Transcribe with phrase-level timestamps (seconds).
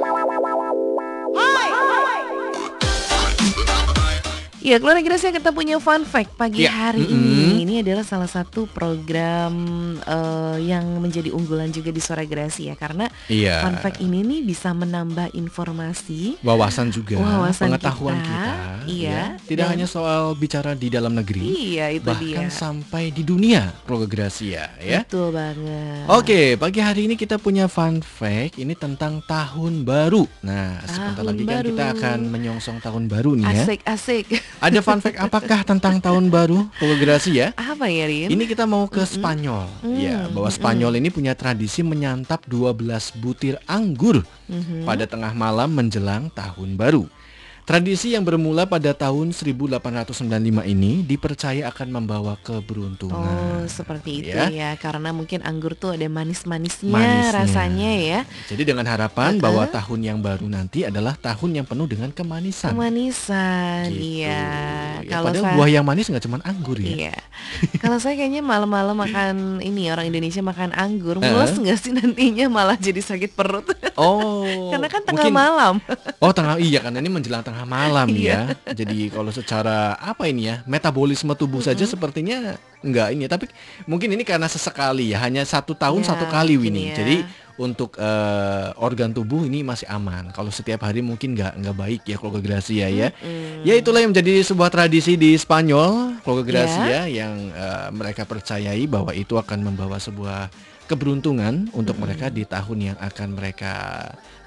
[0.00, 0.23] Bye.
[4.64, 7.12] Ya, keluarga Gracia kita punya fun fact pagi Ya, hari mm-mm.
[7.12, 7.68] ini.
[7.68, 9.52] Ini adalah salah satu program
[10.00, 13.60] eh, yang menjadi unggulan juga di Suara Gracia karena Iya.
[13.60, 18.44] fun fact ini nih bisa menambah informasi Wawasan juga, Wawasan pengetahuan kita, kita.
[18.88, 19.12] iya.
[19.12, 19.22] ya.
[19.38, 22.48] Tidak Dan- hanya soal bicara di dalam negeri, Iya, itu bahkan dia.
[22.48, 25.04] sampai di dunia keluarga Gracia ya.
[25.04, 26.08] Betul banget.
[26.08, 30.24] Oke, pagi hari ini kita punya fun fact ini tentang tahun baru.
[30.40, 31.68] Nah, sebentar Tahun lagi kan baru.
[31.68, 33.60] kita akan menyongsong tahun baru nih ya.
[33.60, 34.26] Asik, asik.
[34.58, 37.52] Ada fun fact apakah tentang tahun baru keluarga Gracia?
[37.54, 38.28] Apa ya, Rin?
[38.32, 39.68] Ini kita mau ke Spanyol.
[39.98, 44.84] Ya, bahwa Spanyol ini punya tradisi menyantap 12 butir anggur Mhm.
[44.84, 47.04] pada tengah malam menjelang tahun baru.
[47.64, 50.20] Tradisi yang bermula pada tahun 1895
[50.68, 53.64] ini dipercaya akan membawa Oh, keberuntungan.
[53.64, 54.52] seperti itu Ya.
[54.52, 54.70] ya.
[54.76, 57.32] Karena mungkin anggur tuh ada manis-manisnya Manisnya.
[57.32, 58.20] rasanya ya.
[58.46, 62.76] Jadi dengan harapan bahwa tahun yang baru nanti adalah tahun yang penuh dengan kemanisan.
[62.76, 64.20] Kemanisan, Gitu.
[64.20, 64.44] iya.
[65.00, 66.92] Ya, Kalau padahal saya buah yang manis nggak cuma anggur ya.
[67.08, 67.16] Iya.
[67.78, 72.76] Kalau saya kayaknya malam-malam makan ini orang Indonesia makan anggur, mules nggak sih nantinya malah
[72.76, 73.72] jadi sakit perut.
[73.96, 74.44] Oh.
[74.76, 75.74] Karena kan tengah mungkin- malam.
[76.20, 78.58] Oh tengah iya karena ini menjelang tengah malam Iya.
[78.58, 78.74] ya.
[78.74, 83.30] Jadi kalau secara apa ini ya metabolisme tubuh saja sepertinya enggak ini.
[83.30, 83.46] Tapi
[83.86, 86.90] mungkin ini karena sesekali ya hanya satu tahun Ya, satu kali Winnie.
[86.90, 86.98] ya.
[86.98, 87.16] Jadi
[87.54, 90.34] untuk eh, organ tubuh ini masih aman.
[90.34, 93.14] Kalau setiap hari mungkin nggak nggak baik ya keluarga Gracia ya.
[93.62, 96.50] Ya itulah yang menjadi sebuah tradisi di Spanyol keluarga Ya.
[96.50, 100.50] Gracia yang eh, mereka percayai bahwa itu akan membawa sebuah
[100.84, 103.72] keberuntungan untuk mereka di tahun yang akan mereka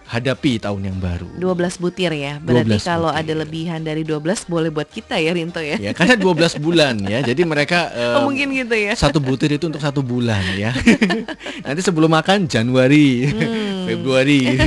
[0.08, 1.28] hadapi tahun yang baru.
[1.36, 2.40] 12 butir ya.
[2.40, 3.22] Berarti 12 kalau butir.
[3.22, 5.76] ada lebihan dari 12 boleh buat kita ya Rinto ya.
[5.78, 7.20] Ya, karena 12 bulan ya.
[7.20, 8.96] Jadi mereka Oh, em, mungkin gitu ya.
[8.96, 10.72] satu butir itu untuk satu bulan ya.
[11.68, 13.86] Nanti sebelum makan Januari, Hmm.
[13.86, 14.42] Februari.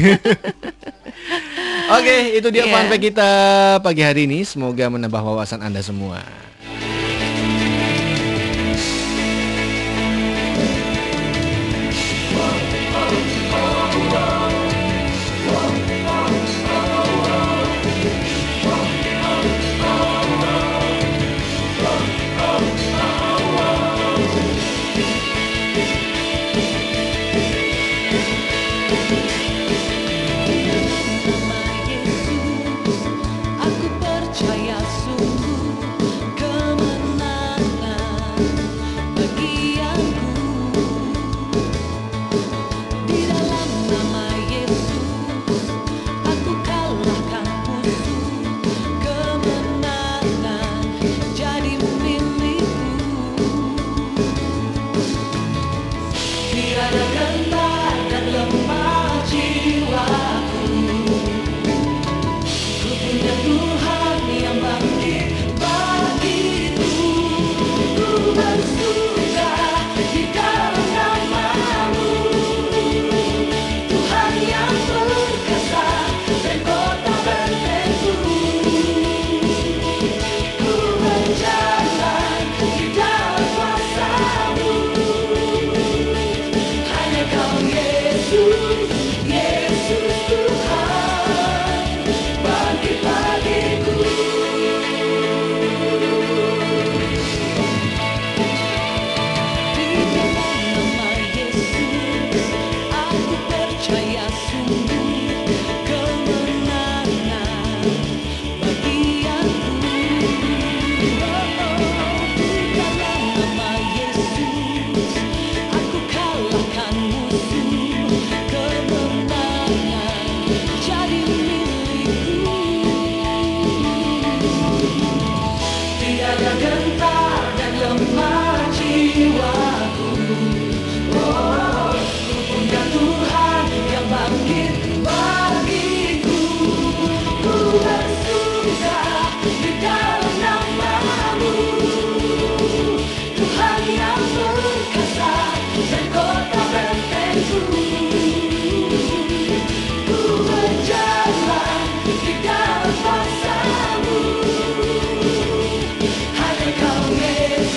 [1.91, 3.31] Oke, itu dia fun fact kita
[3.81, 4.47] pagi hari ini.
[4.47, 6.23] Semoga menambah wawasan Anda semua.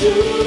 [0.05, 0.43] Oh,